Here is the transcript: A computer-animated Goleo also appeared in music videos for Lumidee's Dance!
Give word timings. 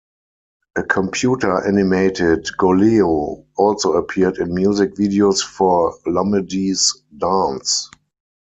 A 0.75 0.81
computer-animated 0.81 2.45
Goleo 2.57 3.45
also 3.55 3.93
appeared 3.93 4.37
in 4.39 4.51
music 4.51 4.95
videos 4.95 5.43
for 5.43 5.95
Lumidee's 6.07 7.03
Dance! 7.15 7.87